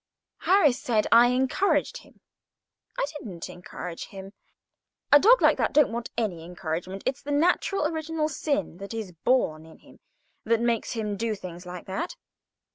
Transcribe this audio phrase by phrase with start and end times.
[0.39, 2.21] Harris said I encouraged him.
[2.97, 4.33] I didn't encourage him.
[5.11, 7.03] A dog like that don't want any encouragement.
[7.05, 9.99] It's the natural, original sin that is born in him
[10.43, 12.15] that makes him do things like that.